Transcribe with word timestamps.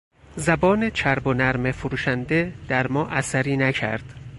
زبان 0.35 0.89
چرب 0.89 1.27
و 1.27 1.33
نرم 1.33 1.71
فروشنده 1.71 2.53
در 2.67 2.87
ما 2.87 3.07
اثری 3.07 3.57
نکرد. 3.57 4.13